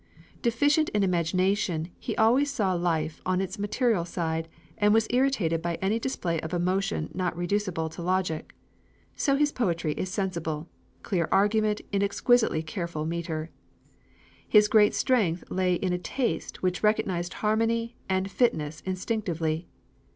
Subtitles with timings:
[0.41, 4.47] Deficient in imagination, he always saw life on its material side,
[4.79, 8.55] and was irritated by any display of emotion not reducible to logic.
[9.15, 10.67] So his poetry is sensible,
[11.03, 13.51] clear argument in exquisitely careful metre.
[14.49, 19.67] His great strength lay in a taste which recognized harmony and fitness instinctively.